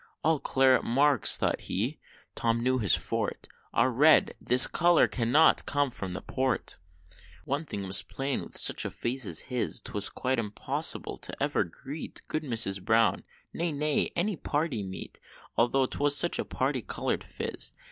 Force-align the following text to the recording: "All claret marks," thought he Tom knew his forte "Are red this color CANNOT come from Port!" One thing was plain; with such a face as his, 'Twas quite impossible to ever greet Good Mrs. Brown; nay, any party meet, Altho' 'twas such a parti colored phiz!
"All 0.23 0.39
claret 0.39 0.83
marks," 0.83 1.37
thought 1.37 1.61
he 1.61 1.99
Tom 2.33 2.59
knew 2.59 2.79
his 2.79 2.95
forte 2.95 3.47
"Are 3.71 3.91
red 3.91 4.33
this 4.41 4.65
color 4.65 5.07
CANNOT 5.07 5.67
come 5.67 5.91
from 5.91 6.15
Port!" 6.25 6.79
One 7.45 7.65
thing 7.65 7.85
was 7.85 8.01
plain; 8.01 8.41
with 8.41 8.57
such 8.57 8.83
a 8.83 8.89
face 8.89 9.27
as 9.27 9.41
his, 9.41 9.79
'Twas 9.79 10.09
quite 10.09 10.39
impossible 10.39 11.17
to 11.17 11.35
ever 11.43 11.63
greet 11.63 12.23
Good 12.27 12.41
Mrs. 12.41 12.83
Brown; 12.83 13.23
nay, 13.53 14.11
any 14.15 14.35
party 14.35 14.81
meet, 14.81 15.19
Altho' 15.55 15.85
'twas 15.85 16.17
such 16.17 16.39
a 16.39 16.45
parti 16.45 16.81
colored 16.81 17.23
phiz! 17.23 17.71